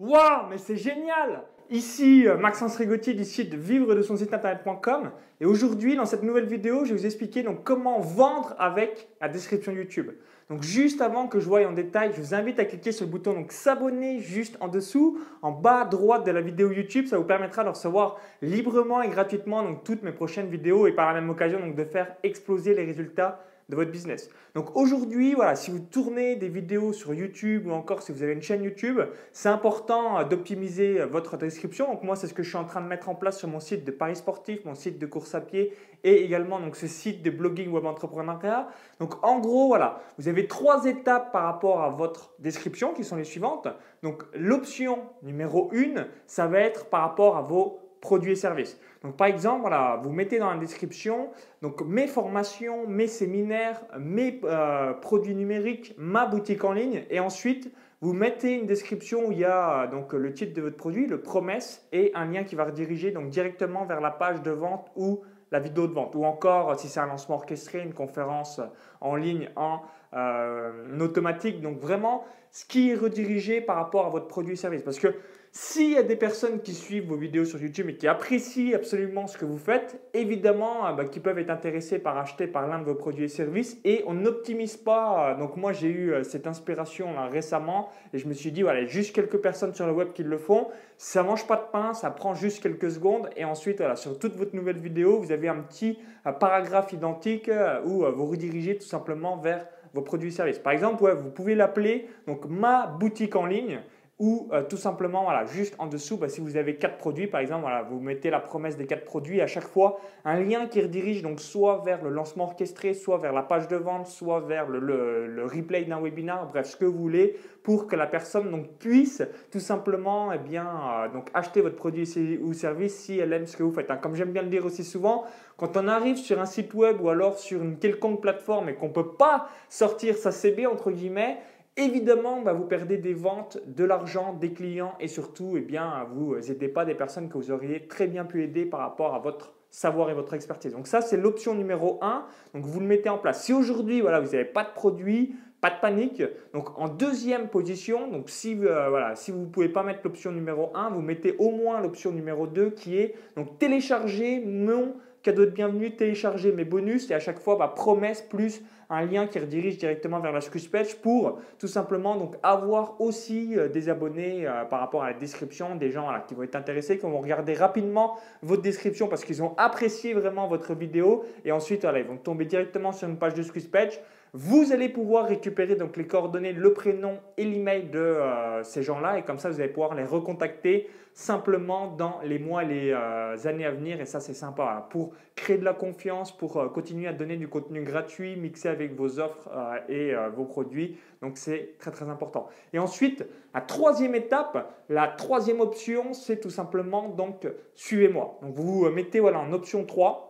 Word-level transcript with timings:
Waouh, 0.00 0.48
mais 0.48 0.56
c'est 0.56 0.78
génial. 0.78 1.42
Ici 1.68 2.26
euh, 2.26 2.38
Maxence 2.38 2.74
Rigotti 2.76 3.14
du 3.14 3.24
site 3.24 3.52
vivre 3.52 3.94
de 3.94 4.00
son 4.00 4.16
site 4.16 4.32
internet.com 4.32 5.10
et 5.42 5.44
aujourd'hui 5.44 5.94
dans 5.94 6.06
cette 6.06 6.22
nouvelle 6.22 6.46
vidéo 6.46 6.86
je 6.86 6.94
vais 6.94 7.00
vous 7.00 7.04
expliquer 7.04 7.42
donc 7.42 7.64
comment 7.64 8.00
vendre 8.00 8.54
avec 8.58 9.10
la 9.20 9.28
description 9.28 9.72
YouTube. 9.72 10.08
Donc 10.48 10.62
juste 10.62 11.02
avant 11.02 11.28
que 11.28 11.38
je 11.38 11.46
voie 11.46 11.66
en 11.66 11.72
détail, 11.72 12.12
je 12.16 12.20
vous 12.22 12.34
invite 12.34 12.58
à 12.58 12.64
cliquer 12.64 12.92
sur 12.92 13.04
le 13.04 13.10
bouton 13.12 13.34
donc 13.34 13.52
s'abonner 13.52 14.20
juste 14.20 14.56
en 14.60 14.68
dessous, 14.68 15.20
en 15.42 15.52
bas 15.52 15.82
à 15.82 15.84
droite 15.84 16.24
de 16.24 16.30
la 16.30 16.40
vidéo 16.40 16.72
YouTube, 16.72 17.06
ça 17.06 17.18
vous 17.18 17.24
permettra 17.24 17.62
de 17.62 17.68
recevoir 17.68 18.16
librement 18.40 19.02
et 19.02 19.08
gratuitement 19.10 19.62
donc 19.62 19.84
toutes 19.84 20.02
mes 20.02 20.12
prochaines 20.12 20.48
vidéos 20.48 20.86
et 20.86 20.92
par 20.92 21.12
la 21.12 21.20
même 21.20 21.28
occasion 21.28 21.60
de 21.68 21.84
faire 21.84 22.16
exploser 22.22 22.74
les 22.74 22.86
résultats 22.86 23.44
de 23.70 23.76
votre 23.76 23.90
business. 23.90 24.28
Donc 24.54 24.76
aujourd'hui, 24.76 25.34
voilà, 25.34 25.54
si 25.54 25.70
vous 25.70 25.78
tournez 25.78 26.36
des 26.36 26.48
vidéos 26.48 26.92
sur 26.92 27.14
YouTube 27.14 27.66
ou 27.66 27.70
encore 27.70 28.02
si 28.02 28.12
vous 28.12 28.22
avez 28.22 28.32
une 28.32 28.42
chaîne 28.42 28.62
YouTube, 28.62 29.00
c'est 29.32 29.48
important 29.48 30.18
euh, 30.18 30.24
d'optimiser 30.24 31.00
euh, 31.00 31.06
votre 31.06 31.36
description. 31.36 31.86
Donc 31.90 32.02
moi, 32.02 32.16
c'est 32.16 32.26
ce 32.26 32.34
que 32.34 32.42
je 32.42 32.48
suis 32.48 32.58
en 32.58 32.64
train 32.64 32.80
de 32.80 32.86
mettre 32.86 33.08
en 33.08 33.14
place 33.14 33.38
sur 33.38 33.48
mon 33.48 33.60
site 33.60 33.84
de 33.84 33.90
paris 33.90 34.16
sportif, 34.16 34.64
mon 34.64 34.74
site 34.74 34.98
de 34.98 35.06
course 35.06 35.34
à 35.34 35.40
pied 35.40 35.72
et 36.02 36.24
également 36.24 36.60
donc 36.60 36.76
ce 36.76 36.86
site 36.86 37.22
de 37.22 37.30
blogging 37.30 37.70
web 37.70 37.86
entrepreneuriat. 37.86 38.68
Donc 38.98 39.24
en 39.24 39.38
gros, 39.38 39.68
voilà, 39.68 40.00
vous 40.18 40.28
avez 40.28 40.46
trois 40.46 40.84
étapes 40.86 41.32
par 41.32 41.44
rapport 41.44 41.82
à 41.82 41.90
votre 41.90 42.32
description 42.38 42.92
qui 42.92 43.04
sont 43.04 43.16
les 43.16 43.24
suivantes. 43.24 43.68
Donc 44.02 44.24
l'option 44.34 44.98
numéro 45.22 45.70
1, 45.72 46.06
ça 46.26 46.46
va 46.46 46.60
être 46.60 46.86
par 46.86 47.02
rapport 47.02 47.36
à 47.36 47.42
vos 47.42 47.80
produits 48.00 48.32
et 48.32 48.36
services. 48.36 48.78
Donc 49.02 49.16
par 49.16 49.26
exemple, 49.26 49.62
voilà, 49.62 50.00
vous 50.02 50.10
mettez 50.10 50.38
dans 50.38 50.50
la 50.50 50.58
description 50.58 51.30
donc 51.62 51.82
mes 51.82 52.06
formations, 52.06 52.86
mes 52.86 53.06
séminaires, 53.06 53.80
mes 53.98 54.40
euh, 54.44 54.92
produits 54.94 55.34
numériques, 55.34 55.94
ma 55.96 56.26
boutique 56.26 56.64
en 56.64 56.72
ligne 56.72 57.04
et 57.10 57.20
ensuite 57.20 57.72
vous 58.02 58.14
mettez 58.14 58.54
une 58.54 58.66
description 58.66 59.26
où 59.26 59.32
il 59.32 59.38
y 59.38 59.44
a 59.44 59.86
donc 59.86 60.14
le 60.14 60.32
titre 60.32 60.54
de 60.54 60.62
votre 60.62 60.76
produit, 60.76 61.06
le 61.06 61.20
promesse 61.20 61.86
et 61.92 62.12
un 62.14 62.26
lien 62.26 62.44
qui 62.44 62.54
va 62.54 62.64
rediriger 62.64 63.10
donc 63.10 63.28
directement 63.28 63.84
vers 63.84 64.00
la 64.00 64.10
page 64.10 64.42
de 64.42 64.50
vente 64.50 64.90
ou 64.96 65.20
la 65.52 65.60
vidéo 65.60 65.86
de 65.86 65.92
vente 65.92 66.14
ou 66.14 66.24
encore 66.24 66.78
si 66.78 66.88
c'est 66.88 67.00
un 67.00 67.06
lancement 67.06 67.36
orchestré, 67.36 67.80
une 67.82 67.92
conférence 67.92 68.60
en 69.00 69.16
ligne 69.16 69.50
en 69.56 69.82
euh, 70.14 70.98
automatique. 70.98 71.60
Donc 71.60 71.78
vraiment 71.78 72.24
ce 72.50 72.64
qui 72.64 72.90
est 72.90 72.94
redirigé 72.94 73.60
par 73.60 73.76
rapport 73.76 74.06
à 74.06 74.08
votre 74.08 74.26
produit 74.26 74.54
et 74.54 74.56
service 74.56 74.82
parce 74.82 74.98
que 74.98 75.14
s'il 75.52 75.90
y 75.90 75.96
a 75.96 76.04
des 76.04 76.14
personnes 76.14 76.60
qui 76.60 76.72
suivent 76.72 77.08
vos 77.08 77.16
vidéos 77.16 77.44
sur 77.44 77.60
YouTube 77.60 77.88
et 77.88 77.96
qui 77.96 78.06
apprécient 78.06 78.72
absolument 78.76 79.26
ce 79.26 79.36
que 79.36 79.44
vous 79.44 79.58
faites, 79.58 80.00
évidemment, 80.14 80.86
euh, 80.86 80.92
bah, 80.92 81.06
qui 81.06 81.18
peuvent 81.18 81.40
être 81.40 81.50
intéressés 81.50 81.98
par 81.98 82.16
acheter 82.18 82.46
par 82.46 82.68
l'un 82.68 82.78
de 82.78 82.84
vos 82.84 82.94
produits 82.94 83.24
et 83.24 83.28
services 83.28 83.76
et 83.84 84.04
on 84.06 84.14
n'optimise 84.14 84.76
pas. 84.76 85.32
Euh, 85.32 85.38
donc 85.38 85.56
moi, 85.56 85.72
j'ai 85.72 85.88
eu 85.88 86.12
euh, 86.12 86.22
cette 86.22 86.46
inspiration 86.46 87.12
là, 87.14 87.26
récemment 87.26 87.88
et 88.12 88.18
je 88.18 88.28
me 88.28 88.32
suis 88.32 88.52
dit, 88.52 88.62
voilà, 88.62 88.86
juste 88.86 89.12
quelques 89.12 89.38
personnes 89.38 89.74
sur 89.74 89.86
le 89.86 89.92
web 89.92 90.12
qui 90.12 90.22
le 90.22 90.38
font. 90.38 90.68
Ça 90.98 91.24
mange 91.24 91.44
pas 91.48 91.56
de 91.56 91.72
pain, 91.72 91.94
ça 91.94 92.10
prend 92.10 92.32
juste 92.32 92.62
quelques 92.62 92.92
secondes 92.92 93.28
et 93.36 93.44
ensuite, 93.44 93.78
voilà, 93.78 93.96
sur 93.96 94.20
toute 94.20 94.36
votre 94.36 94.54
nouvelle 94.54 94.78
vidéo, 94.78 95.18
vous 95.18 95.32
avez 95.32 95.48
un 95.48 95.62
petit 95.62 95.98
paragraphe 96.38 96.92
identique 96.92 97.50
où 97.86 98.04
vous 98.04 98.26
redirigez 98.26 98.76
tout 98.76 98.86
simplement 98.86 99.38
vers 99.38 99.66
vos 99.94 100.02
produits 100.02 100.28
et 100.28 100.32
services. 100.32 100.58
Par 100.58 100.74
exemple, 100.74 101.10
vous 101.20 101.30
pouvez 101.30 101.54
l'appeler 101.54 102.06
donc 102.26 102.44
ma 102.46 102.86
boutique 102.86 103.34
en 103.34 103.46
ligne 103.46 103.80
ou 104.20 104.48
euh, 104.52 104.62
tout 104.62 104.76
simplement, 104.76 105.24
voilà, 105.24 105.46
juste 105.46 105.74
en 105.78 105.86
dessous, 105.86 106.18
bah, 106.18 106.28
si 106.28 106.42
vous 106.42 106.58
avez 106.58 106.76
quatre 106.76 106.98
produits, 106.98 107.26
par 107.26 107.40
exemple, 107.40 107.62
voilà, 107.62 107.82
vous 107.82 108.00
mettez 108.00 108.28
la 108.28 108.38
promesse 108.38 108.76
des 108.76 108.86
quatre 108.86 109.06
produits 109.06 109.40
à 109.40 109.46
chaque 109.46 109.66
fois, 109.66 109.98
un 110.26 110.38
lien 110.38 110.66
qui 110.66 110.82
redirige 110.82 111.22
donc 111.22 111.40
soit 111.40 111.80
vers 111.86 112.04
le 112.04 112.10
lancement 112.10 112.44
orchestré, 112.44 112.92
soit 112.92 113.16
vers 113.16 113.32
la 113.32 113.42
page 113.42 113.66
de 113.68 113.76
vente, 113.76 114.06
soit 114.06 114.40
vers 114.40 114.68
le, 114.68 115.46
replay 115.46 115.84
d'un 115.84 116.02
webinar, 116.02 116.46
bref, 116.48 116.66
ce 116.66 116.76
que 116.76 116.84
vous 116.84 116.98
voulez, 116.98 117.34
pour 117.62 117.86
que 117.86 117.96
la 117.96 118.06
personne 118.06 118.50
donc, 118.50 118.68
puisse 118.78 119.22
tout 119.50 119.58
simplement 119.58 120.32
eh 120.32 120.38
bien, 120.38 120.66
euh, 120.66 121.08
donc, 121.08 121.30
acheter 121.32 121.62
votre 121.62 121.76
produit 121.76 122.06
ou 122.42 122.52
service 122.52 122.94
si 122.94 123.18
elle 123.18 123.32
aime 123.32 123.46
ce 123.46 123.56
que 123.56 123.62
vous 123.62 123.72
faites. 123.72 123.90
Hein. 123.90 123.96
Comme 123.96 124.16
j'aime 124.16 124.32
bien 124.32 124.42
le 124.42 124.48
dire 124.48 124.66
aussi 124.66 124.84
souvent, 124.84 125.24
quand 125.56 125.78
on 125.78 125.88
arrive 125.88 126.18
sur 126.18 126.38
un 126.38 126.46
site 126.46 126.74
web 126.74 127.00
ou 127.00 127.08
alors 127.08 127.38
sur 127.38 127.62
une 127.62 127.78
quelconque 127.78 128.20
plateforme 128.20 128.68
et 128.68 128.74
qu'on 128.74 128.88
ne 128.88 128.92
peut 128.92 129.12
pas 129.12 129.48
sortir 129.70 130.16
sa 130.16 130.30
CB, 130.30 130.66
entre 130.66 130.90
guillemets, 130.90 131.38
Évidemment, 131.80 132.42
bah, 132.42 132.52
vous 132.52 132.66
perdez 132.66 132.98
des 132.98 133.14
ventes, 133.14 133.56
de 133.66 133.84
l'argent, 133.84 134.34
des 134.34 134.52
clients 134.52 134.92
et 135.00 135.08
surtout, 135.08 135.54
eh 135.56 135.62
bien, 135.62 136.06
vous 136.12 136.36
n'aidez 136.36 136.68
pas 136.68 136.84
des 136.84 136.94
personnes 136.94 137.30
que 137.30 137.38
vous 137.38 137.50
auriez 137.50 137.88
très 137.88 138.06
bien 138.06 138.26
pu 138.26 138.44
aider 138.44 138.66
par 138.66 138.80
rapport 138.80 139.14
à 139.14 139.18
votre 139.18 139.54
savoir 139.70 140.10
et 140.10 140.14
votre 140.14 140.34
expertise. 140.34 140.72
Donc 140.72 140.86
ça, 140.86 141.00
c'est 141.00 141.16
l'option 141.16 141.54
numéro 141.54 141.98
1. 142.02 142.26
Donc 142.52 142.66
vous 142.66 142.80
le 142.80 142.86
mettez 142.86 143.08
en 143.08 143.16
place. 143.16 143.44
Si 143.44 143.54
aujourd'hui, 143.54 144.02
voilà, 144.02 144.20
vous 144.20 144.32
n'avez 144.32 144.44
pas 144.44 144.62
de 144.62 144.74
produit, 144.74 145.34
pas 145.62 145.70
de 145.70 145.80
panique. 145.80 146.22
Donc 146.52 146.78
en 146.78 146.88
deuxième 146.88 147.48
position, 147.48 148.12
euh, 148.12 149.12
si 149.14 149.30
vous 149.30 149.40
ne 149.40 149.46
pouvez 149.46 149.70
pas 149.70 149.82
mettre 149.82 150.00
l'option 150.04 150.32
numéro 150.32 150.72
1, 150.74 150.90
vous 150.90 151.00
mettez 151.00 151.34
au 151.38 151.50
moins 151.50 151.80
l'option 151.80 152.12
numéro 152.12 152.46
2 152.46 152.70
qui 152.70 152.98
est 152.98 153.14
donc 153.36 153.58
télécharger 153.58 154.44
mon 154.44 154.96
cadeau 155.22 155.46
de 155.46 155.50
bienvenue, 155.50 155.96
télécharger 155.96 156.52
mes 156.52 156.64
bonus 156.66 157.10
et 157.10 157.14
à 157.14 157.20
chaque 157.20 157.38
fois 157.38 157.56
bah, 157.56 157.72
promesse 157.74 158.20
plus 158.20 158.62
un 158.90 159.04
lien 159.06 159.26
qui 159.26 159.38
redirige 159.38 159.78
directement 159.78 160.20
vers 160.20 160.32
la 160.32 160.40
Page 160.70 160.96
pour 160.96 161.38
tout 161.58 161.68
simplement 161.68 162.16
donc 162.16 162.34
avoir 162.42 163.00
aussi 163.00 163.56
euh, 163.56 163.68
des 163.68 163.88
abonnés 163.88 164.46
euh, 164.46 164.64
par 164.64 164.80
rapport 164.80 165.04
à 165.04 165.12
la 165.12 165.18
description, 165.18 165.76
des 165.76 165.90
gens 165.90 166.08
qui 166.26 166.34
vont 166.34 166.42
être 166.42 166.56
intéressés, 166.56 166.98
qui 166.98 167.06
vont 167.06 167.20
regarder 167.20 167.54
rapidement 167.54 168.18
votre 168.42 168.62
description 168.62 169.06
parce 169.08 169.24
qu'ils 169.24 169.42
ont 169.42 169.54
apprécié 169.56 170.12
vraiment 170.12 170.48
votre 170.48 170.74
vidéo 170.74 171.24
et 171.44 171.52
ensuite 171.52 171.86
ils 171.96 172.04
vont 172.04 172.16
tomber 172.16 172.44
directement 172.44 172.92
sur 172.92 173.08
une 173.08 173.16
page 173.16 173.34
de 173.34 173.42
Page. 173.70 174.00
Vous 174.32 174.72
allez 174.72 174.88
pouvoir 174.88 175.26
récupérer 175.26 175.74
donc 175.74 175.96
les 175.96 176.06
coordonnées, 176.06 176.52
le 176.52 176.72
prénom 176.72 177.18
et 177.36 177.44
l'email 177.44 177.90
de 177.90 177.98
euh, 177.98 178.62
ces 178.62 178.84
gens-là 178.84 179.18
et 179.18 179.22
comme 179.22 179.40
ça 179.40 179.50
vous 179.50 179.60
allez 179.60 179.70
pouvoir 179.70 179.96
les 179.96 180.04
recontacter 180.04 180.88
simplement 181.14 181.88
dans 181.88 182.20
les 182.22 182.38
mois 182.38 182.62
les 182.62 182.92
euh, 182.92 183.36
années 183.46 183.66
à 183.66 183.72
venir 183.72 184.00
et 184.00 184.06
ça 184.06 184.20
c'est 184.20 184.34
sympa 184.34 184.86
pour 184.90 185.14
créer 185.34 185.58
de 185.58 185.64
la 185.64 185.74
confiance, 185.74 186.30
pour 186.36 186.58
euh, 186.58 186.68
continuer 186.68 187.08
à 187.08 187.12
donner 187.12 187.36
du 187.36 187.48
contenu 187.48 187.82
gratuit 187.82 188.36
mixé 188.36 188.68
avec 188.68 188.94
vos 188.94 189.18
offres 189.18 189.48
et 189.88 190.14
vos 190.36 190.44
produits. 190.44 190.96
Donc 191.22 191.36
c'est 191.36 191.76
très 191.78 191.90
très 191.90 192.08
important. 192.08 192.48
Et 192.72 192.78
ensuite, 192.78 193.26
la 193.52 193.60
troisième 193.60 194.14
étape, 194.14 194.72
la 194.88 195.08
troisième 195.08 195.60
option, 195.60 196.12
c'est 196.12 196.38
tout 196.38 196.50
simplement 196.50 197.08
donc 197.08 197.48
suivez-moi. 197.74 198.38
Donc 198.42 198.54
vous 198.54 198.88
mettez 198.90 199.18
voilà 199.18 199.40
en 199.40 199.52
option 199.52 199.84
3 199.84 200.29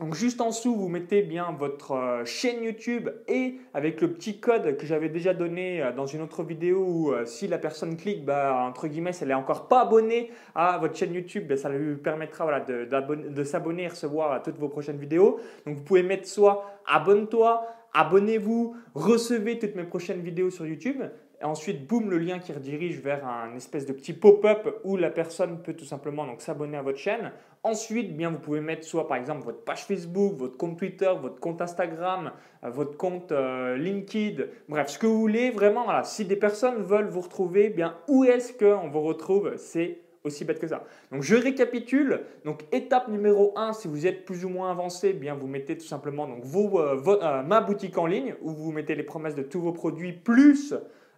donc 0.00 0.14
juste 0.14 0.40
en 0.40 0.48
dessous, 0.48 0.74
vous 0.74 0.88
mettez 0.88 1.22
bien 1.22 1.54
votre 1.56 1.92
euh, 1.92 2.24
chaîne 2.24 2.64
YouTube 2.64 3.10
et 3.28 3.60
avec 3.74 4.00
le 4.00 4.12
petit 4.12 4.40
code 4.40 4.76
que 4.76 4.86
j'avais 4.86 5.08
déjà 5.08 5.34
donné 5.34 5.80
euh, 5.80 5.92
dans 5.92 6.06
une 6.06 6.20
autre 6.20 6.42
vidéo 6.42 6.84
où 6.84 7.12
euh, 7.12 7.24
si 7.26 7.46
la 7.46 7.58
personne 7.58 7.96
clique, 7.96 8.24
bah, 8.24 8.56
entre 8.66 8.88
guillemets, 8.88 9.12
elle 9.20 9.28
n'est 9.28 9.34
encore 9.34 9.68
pas 9.68 9.82
abonnée 9.82 10.32
à 10.56 10.78
votre 10.78 10.96
chaîne 10.96 11.14
YouTube, 11.14 11.46
bah, 11.46 11.56
ça 11.56 11.68
lui 11.68 11.94
permettra 11.94 12.60
de, 12.60 12.86
de 12.86 13.44
s'abonner 13.44 13.84
et 13.84 13.88
recevoir 13.88 14.42
toutes 14.42 14.58
vos 14.58 14.68
prochaines 14.68 14.98
vidéos. 14.98 15.38
Donc 15.64 15.76
vous 15.76 15.84
pouvez 15.84 16.02
mettre 16.02 16.26
soit 16.26 16.64
abonne-toi, 16.86 17.64
abonnez-vous, 17.92 18.74
recevez 18.96 19.60
toutes 19.60 19.76
mes 19.76 19.84
prochaines 19.84 20.22
vidéos 20.22 20.50
sur 20.50 20.66
YouTube. 20.66 21.04
Ensuite, 21.44 21.86
boum, 21.86 22.10
le 22.10 22.16
lien 22.16 22.38
qui 22.38 22.54
redirige 22.54 23.00
vers 23.00 23.26
un 23.26 23.54
espèce 23.54 23.84
de 23.84 23.92
petit 23.92 24.14
pop-up 24.14 24.80
où 24.82 24.96
la 24.96 25.10
personne 25.10 25.60
peut 25.62 25.74
tout 25.74 25.84
simplement 25.84 26.26
s'abonner 26.38 26.78
à 26.78 26.82
votre 26.82 26.96
chaîne. 26.96 27.32
Ensuite, 27.62 28.16
bien, 28.16 28.30
vous 28.30 28.38
pouvez 28.38 28.62
mettre 28.62 28.84
soit 28.84 29.06
par 29.06 29.18
exemple 29.18 29.44
votre 29.44 29.62
page 29.62 29.84
Facebook, 29.84 30.36
votre 30.38 30.56
compte 30.56 30.78
Twitter, 30.78 31.12
votre 31.20 31.40
compte 31.40 31.60
Instagram, 31.60 32.32
euh, 32.64 32.70
votre 32.70 32.96
compte 32.96 33.30
euh, 33.30 33.76
LinkedIn, 33.76 34.44
bref, 34.70 34.88
ce 34.88 34.98
que 34.98 35.06
vous 35.06 35.20
voulez. 35.20 35.50
Vraiment, 35.50 36.02
si 36.02 36.24
des 36.24 36.36
personnes 36.36 36.82
veulent 36.82 37.08
vous 37.08 37.20
retrouver, 37.20 37.68
bien, 37.68 37.94
où 38.08 38.24
est-ce 38.24 38.54
qu'on 38.54 38.88
vous 38.88 39.02
retrouve? 39.02 39.54
C'est 39.58 39.98
aussi 40.24 40.46
bête 40.46 40.58
que 40.58 40.66
ça. 40.66 40.84
Donc 41.12 41.22
je 41.22 41.36
récapitule. 41.36 42.22
Donc 42.46 42.64
étape 42.72 43.08
numéro 43.08 43.52
1, 43.56 43.74
si 43.74 43.86
vous 43.86 44.06
êtes 44.06 44.24
plus 44.24 44.46
ou 44.46 44.48
moins 44.48 44.70
avancé, 44.70 45.12
bien 45.12 45.34
vous 45.34 45.46
mettez 45.46 45.76
tout 45.76 45.84
simplement 45.84 46.26
donc 46.26 46.42
vos, 46.42 46.80
euh, 46.80 47.42
ma 47.42 47.60
boutique 47.60 47.98
en 47.98 48.06
ligne 48.06 48.34
où 48.40 48.50
vous 48.50 48.72
mettez 48.72 48.94
les 48.94 49.02
promesses 49.02 49.34
de 49.34 49.42
tous 49.42 49.60
vos 49.60 49.72
produits 49.72 50.14
plus 50.14 50.72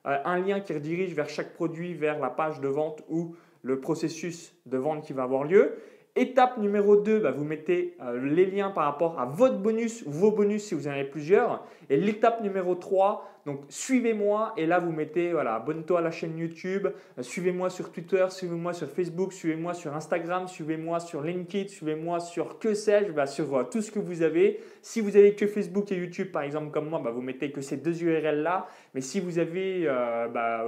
un 0.07 0.39
lien 0.39 0.61
qui 0.61 0.73
redirige 0.73 1.15
vers 1.15 1.29
chaque 1.29 1.53
produit, 1.53 1.95
vers 1.95 2.19
la 2.19 2.31
page 2.31 2.61
de 2.61 2.69
vente 2.69 3.03
ou 3.09 3.35
le 3.63 3.81
processus 3.81 4.55
de 4.67 4.79
vente 4.79 5.05
qui 5.05 5.13
va 5.13 5.25
avoir 5.25 5.45
lieu. 5.45 5.77
Étape 6.15 6.57
numéro 6.57 6.97
2, 6.97 7.19
bah, 7.19 7.31
vous 7.31 7.45
mettez 7.45 7.95
euh, 8.01 8.19
les 8.19 8.47
liens 8.47 8.71
par 8.71 8.85
rapport 8.85 9.21
à 9.21 9.27
votre 9.27 9.59
bonus, 9.59 10.03
vos 10.07 10.31
bonus 10.31 10.65
si 10.65 10.75
vous 10.75 10.89
en 10.89 10.93
avez 10.93 11.05
plusieurs. 11.05 11.63
Et 11.91 11.99
l'étape 11.99 12.43
numéro 12.43 12.75
3, 12.75 13.29
donc 13.47 13.61
suivez-moi 13.69 14.55
et 14.57 14.67
là 14.67 14.81
vous 14.81 14.91
mettez 14.91 15.31
voilà, 15.31 15.55
abonne-toi 15.55 16.01
à 16.01 16.03
la 16.03 16.11
chaîne 16.11 16.37
YouTube, 16.37 16.89
euh, 17.17 17.23
suivez-moi 17.23 17.71
sur 17.71 17.93
Twitter, 17.93 18.27
suivez-moi 18.29 18.73
sur 18.73 18.89
Facebook, 18.89 19.33
suivez-moi 19.33 19.73
sur 19.73 19.95
Instagram, 19.95 20.49
suivez-moi 20.49 20.99
sur 20.99 21.23
LinkedIn, 21.23 21.69
suivez-moi 21.69 22.19
sur 22.19 22.59
que 22.59 22.75
sais-je, 22.75 23.13
bah, 23.13 23.29
sur 23.29 23.57
euh, 23.57 23.63
tout 23.63 23.83
ce 23.83 23.93
que 23.93 24.01
vous 24.01 24.23
avez. 24.23 24.61
Si 24.83 25.01
vous 25.01 25.17
avez 25.17 25.35
que 25.35 25.47
Facebook 25.47 25.93
et 25.93 25.97
YouTube 25.97 26.33
par 26.33 26.43
exemple 26.43 26.73
comme 26.73 26.89
moi, 26.89 27.01
bah, 27.03 27.13
vous 27.13 27.23
mettez 27.23 27.53
que 27.53 27.61
ces 27.61 27.77
deux 27.77 28.03
URL 28.03 28.43
là. 28.43 28.67
Mais 28.95 29.01
si 29.01 29.21
vous 29.21 29.39
avez 29.39 29.85
euh, 29.87 30.27
bah, 30.27 30.65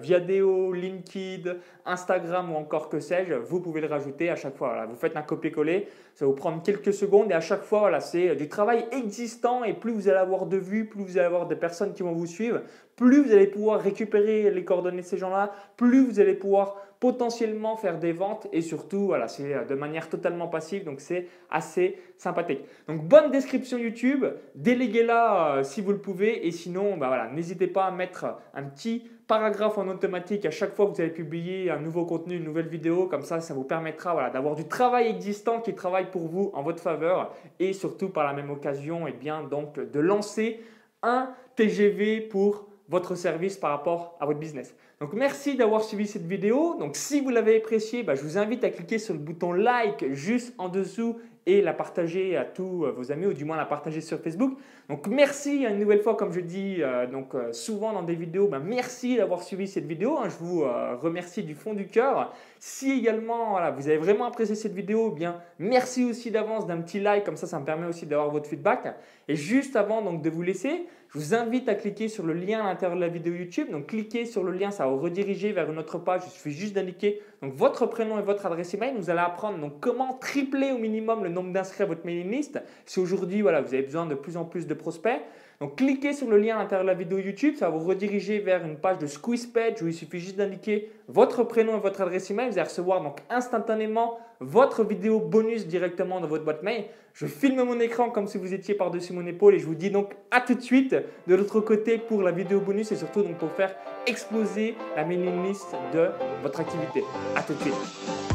Viadeo, 0.00 0.72
LinkedIn, 0.72 1.56
Instagram 1.86 2.52
ou 2.52 2.56
encore 2.56 2.88
que 2.88 3.00
sais-je, 3.00 3.34
vous 3.34 3.60
pouvez 3.60 3.80
le 3.80 3.88
rajouter 3.88 4.30
à 4.30 4.36
chaque 4.36 4.56
fois. 4.56 4.86
Vous 4.86 4.94
faites 4.94 5.16
un 5.16 5.22
copier-coller, 5.22 5.88
ça 6.14 6.24
vous 6.24 6.34
prendre 6.34 6.62
quelques 6.62 6.94
secondes 6.94 7.32
et 7.32 7.34
à 7.34 7.40
chaque 7.40 7.62
fois 7.62 7.80
voilà, 7.80 7.98
c'est 7.98 8.36
du 8.36 8.48
travail 8.48 8.86
existant 8.92 9.64
et 9.64 9.74
plus 9.74 9.90
vous 9.90 10.08
allez 10.08 10.18
avoir 10.18 10.46
de 10.46 10.56
vues, 10.56 10.84
plus 10.84 11.02
vous 11.02 11.18
allez 11.18 11.26
avoir 11.26 11.48
de 11.48 11.54
personnes 11.56 11.79
qui 11.88 12.02
vont 12.02 12.12
vous 12.12 12.26
suivre, 12.26 12.60
plus 12.96 13.22
vous 13.22 13.32
allez 13.32 13.46
pouvoir 13.46 13.80
récupérer 13.80 14.50
les 14.50 14.64
coordonnées 14.64 15.02
de 15.02 15.06
ces 15.06 15.16
gens-là, 15.16 15.52
plus 15.76 16.04
vous 16.04 16.20
allez 16.20 16.34
pouvoir 16.34 16.76
potentiellement 17.00 17.76
faire 17.76 17.98
des 17.98 18.12
ventes 18.12 18.46
et 18.52 18.60
surtout, 18.60 19.06
voilà, 19.06 19.26
c'est 19.26 19.54
euh, 19.54 19.64
de 19.64 19.74
manière 19.74 20.10
totalement 20.10 20.48
passive, 20.48 20.84
donc 20.84 21.00
c'est 21.00 21.26
assez 21.50 21.98
sympathique. 22.18 22.60
Donc, 22.86 23.08
bonne 23.08 23.30
description 23.30 23.78
YouTube, 23.78 24.26
déléguez-la 24.54 25.56
euh, 25.56 25.62
si 25.62 25.80
vous 25.80 25.92
le 25.92 25.98
pouvez 25.98 26.46
et 26.46 26.52
sinon, 26.52 26.98
bah 26.98 27.08
voilà, 27.08 27.28
n'hésitez 27.30 27.66
pas 27.66 27.86
à 27.86 27.90
mettre 27.90 28.26
un 28.52 28.64
petit 28.64 29.10
paragraphe 29.26 29.78
en 29.78 29.88
automatique 29.88 30.44
à 30.44 30.50
chaque 30.50 30.74
fois 30.74 30.86
que 30.86 30.90
vous 30.90 31.00
allez 31.00 31.10
publier 31.10 31.70
un 31.70 31.78
nouveau 31.78 32.04
contenu, 32.04 32.36
une 32.36 32.44
nouvelle 32.44 32.68
vidéo. 32.68 33.06
Comme 33.06 33.22
ça, 33.22 33.40
ça 33.40 33.54
vous 33.54 33.64
permettra 33.64 34.12
voilà, 34.12 34.28
d'avoir 34.28 34.54
du 34.54 34.68
travail 34.68 35.06
existant 35.06 35.60
qui 35.60 35.74
travaille 35.74 36.10
pour 36.10 36.28
vous 36.28 36.50
en 36.52 36.62
votre 36.62 36.82
faveur 36.82 37.34
et 37.58 37.72
surtout 37.72 38.10
par 38.10 38.24
la 38.24 38.34
même 38.34 38.50
occasion, 38.50 39.06
et 39.06 39.12
eh 39.14 39.18
bien, 39.18 39.42
donc, 39.44 39.78
de 39.78 40.00
lancer 40.00 40.60
un 41.02 41.30
TGV 41.60 42.22
pour 42.22 42.64
votre 42.88 43.14
service 43.14 43.58
par 43.58 43.70
rapport 43.70 44.16
à 44.18 44.24
votre 44.24 44.38
business. 44.38 44.74
Donc 44.98 45.12
merci 45.12 45.56
d'avoir 45.56 45.84
suivi 45.84 46.06
cette 46.06 46.26
vidéo. 46.26 46.74
Donc 46.78 46.96
si 46.96 47.20
vous 47.20 47.28
l'avez 47.28 47.58
appréciée, 47.58 48.02
bah, 48.02 48.14
je 48.14 48.22
vous 48.22 48.38
invite 48.38 48.64
à 48.64 48.70
cliquer 48.70 48.98
sur 48.98 49.12
le 49.12 49.20
bouton 49.20 49.52
like 49.52 50.10
juste 50.12 50.54
en 50.56 50.70
dessous 50.70 51.18
et 51.46 51.62
la 51.62 51.72
partager 51.72 52.36
à 52.36 52.44
tous 52.44 52.84
euh, 52.84 52.92
vos 52.92 53.12
amis 53.12 53.26
ou 53.26 53.32
du 53.32 53.44
moins 53.44 53.56
la 53.56 53.64
partager 53.64 54.00
sur 54.00 54.20
Facebook. 54.20 54.58
Donc 54.88 55.06
merci 55.06 55.64
une 55.64 55.78
nouvelle 55.78 56.00
fois 56.00 56.16
comme 56.16 56.32
je 56.32 56.40
dis 56.40 56.76
euh, 56.80 57.06
donc, 57.06 57.34
euh, 57.34 57.52
souvent 57.52 57.92
dans 57.92 58.02
des 58.02 58.14
vidéos, 58.14 58.48
bah, 58.48 58.58
merci 58.58 59.16
d'avoir 59.16 59.42
suivi 59.42 59.68
cette 59.68 59.86
vidéo. 59.86 60.18
Hein. 60.18 60.28
je 60.28 60.36
vous 60.42 60.64
remercie 61.00 61.42
du 61.42 61.54
fond 61.54 61.74
du 61.74 61.86
cœur. 61.86 62.32
Si 62.58 62.90
également 62.90 63.58
vous 63.76 63.88
avez 63.88 63.98
vraiment 63.98 64.26
apprécié 64.26 64.54
cette 64.54 64.74
vidéo, 64.74 65.10
eh 65.12 65.18
bien 65.18 65.36
merci 65.58 66.04
aussi 66.04 66.30
d'avance 66.30 66.66
d'un 66.66 66.80
petit 66.80 67.00
like, 67.00 67.24
comme 67.24 67.36
ça 67.36 67.46
ça 67.46 67.58
me 67.58 67.64
permet 67.64 67.86
aussi 67.86 68.06
d'avoir 68.06 68.30
votre 68.30 68.48
feedback. 68.48 68.96
Et 69.28 69.36
juste 69.36 69.76
avant 69.76 70.02
donc, 70.02 70.22
de 70.22 70.30
vous 70.30 70.42
laisser, 70.42 70.86
je 71.12 71.18
vous 71.18 71.34
invite 71.34 71.68
à 71.68 71.74
cliquer 71.74 72.06
sur 72.06 72.24
le 72.24 72.34
lien 72.34 72.60
à 72.60 72.68
l'intérieur 72.68 72.96
de 72.96 73.00
la 73.00 73.08
vidéo 73.08 73.34
YouTube. 73.34 73.68
Donc 73.72 73.88
cliquez 73.88 74.26
sur 74.26 74.44
le 74.44 74.52
lien, 74.52 74.70
ça 74.70 74.84
va 74.84 74.92
vous 74.92 75.00
rediriger 75.00 75.50
vers 75.50 75.68
une 75.68 75.78
autre 75.78 75.98
page. 75.98 76.22
Il 76.26 76.30
suffit 76.30 76.52
juste 76.52 76.74
d'indiquer 76.74 77.20
votre 77.42 77.86
prénom 77.86 78.16
et 78.20 78.22
votre 78.22 78.46
adresse 78.46 78.74
email. 78.74 78.94
Vous 78.96 79.10
allez 79.10 79.18
apprendre 79.18 79.58
donc, 79.58 79.80
comment 79.80 80.14
tripler 80.14 80.70
au 80.70 80.78
minimum 80.78 81.24
le 81.24 81.30
nombre 81.30 81.52
d'inscrits 81.52 81.82
à 81.82 81.86
votre 81.86 82.06
mailing 82.06 82.30
list. 82.30 82.62
Si 82.86 83.00
aujourd'hui 83.00 83.42
voilà, 83.42 83.60
vous 83.60 83.74
avez 83.74 83.82
besoin 83.82 84.06
de 84.06 84.14
plus 84.14 84.36
en 84.36 84.44
plus 84.44 84.68
de 84.68 84.74
prospects, 84.74 85.20
donc 85.60 85.76
cliquez 85.76 86.12
sur 86.12 86.30
le 86.30 86.38
lien 86.38 86.56
à 86.56 86.60
l'intérieur 86.60 86.84
de 86.84 86.90
la 86.90 86.96
vidéo 86.96 87.18
YouTube, 87.18 87.56
ça 87.56 87.68
va 87.68 87.76
vous 87.76 87.86
rediriger 87.86 88.38
vers 88.38 88.64
une 88.64 88.76
page 88.76 88.98
de 88.98 89.06
squeeze 89.06 89.46
page 89.46 89.82
où 89.82 89.88
il 89.88 89.92
suffit 89.92 90.20
juste 90.20 90.36
d'indiquer 90.36 90.90
votre 91.08 91.42
prénom 91.42 91.76
et 91.76 91.80
votre 91.80 92.00
adresse 92.00 92.30
email. 92.30 92.50
Vous 92.50 92.58
allez 92.58 92.68
recevoir 92.68 93.02
donc 93.02 93.18
instantanément 93.28 94.18
votre 94.38 94.84
vidéo 94.84 95.18
bonus 95.18 95.66
directement 95.66 96.20
dans 96.20 96.28
votre 96.28 96.44
boîte 96.44 96.62
mail. 96.62 96.84
Je 97.14 97.26
filme 97.26 97.62
mon 97.62 97.80
écran 97.80 98.10
comme 98.10 98.26
si 98.26 98.38
vous 98.38 98.54
étiez 98.54 98.74
par-dessus 98.74 99.12
mon 99.12 99.26
épaule 99.26 99.54
et 99.54 99.58
je 99.58 99.66
vous 99.66 99.74
dis 99.74 99.90
donc 99.90 100.14
à 100.30 100.40
tout 100.40 100.54
de 100.54 100.62
suite 100.62 100.94
de 101.26 101.34
l'autre 101.34 101.60
côté 101.60 101.98
pour 101.98 102.22
la 102.22 102.30
vidéo 102.30 102.60
bonus 102.60 102.92
et 102.92 102.96
surtout 102.96 103.22
donc 103.22 103.36
pour 103.38 103.52
faire 103.52 103.74
exploser 104.06 104.74
la 104.96 105.04
mailing 105.04 105.44
list 105.44 105.74
de 105.92 106.10
votre 106.42 106.60
activité. 106.60 107.02
À 107.36 107.42
tout 107.42 107.54
de 107.54 107.60
suite. 107.60 108.29